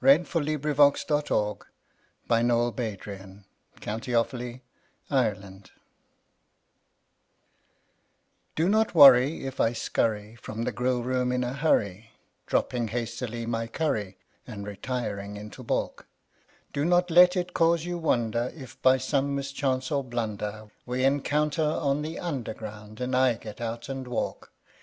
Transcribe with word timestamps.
CUPID'S 0.03 1.03
DARTS 1.05 1.05
(Which 1.09 1.29
are 1.29 1.57
a 1.59 1.59
growing 1.59 1.61
menace 2.27 3.03
to 3.03 3.43
the 3.77 4.59
public) 5.13 5.71
Do 8.55 8.67
not 8.67 8.95
worry 8.95 9.45
if 9.45 9.59
I 9.59 9.73
scurry 9.73 10.35
from 10.41 10.63
the 10.63 10.71
grill 10.71 11.03
room 11.03 11.31
in 11.31 11.43
a 11.43 11.53
hurry, 11.53 12.09
Dropping 12.47 12.87
hastily 12.87 13.45
my 13.45 13.67
curry 13.67 14.17
and 14.47 14.65
re 14.65 14.77
tiring 14.77 15.37
into 15.37 15.61
balk; 15.61 16.07
Do 16.73 16.83
not 16.83 17.11
let 17.11 17.37
it 17.37 17.53
cause 17.53 17.85
you 17.85 17.99
wonder 17.99 18.51
if, 18.55 18.81
by 18.81 18.97
some 18.97 19.35
mischance 19.35 19.91
or 19.91 20.03
blunder, 20.03 20.71
We 20.87 21.03
encounter 21.03 21.61
on 21.61 22.01
the 22.01 22.17
Underground 22.17 22.99
and 22.99 23.15
I 23.15 23.35
get 23.35 23.61
out 23.61 23.87
and 23.87 24.07
walk. 24.07 24.51